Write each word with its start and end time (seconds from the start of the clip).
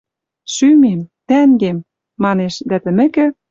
«Шӱмем, 0.53 1.01
тӓнгем!»— 1.27 1.77
манеш. 2.23 2.53
Дӓ 2.69 2.77
тӹмӹкӹ 2.83 3.25